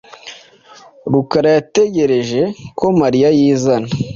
[1.11, 2.41] Rukara yategereje
[2.77, 3.89] ko Mariyana yizana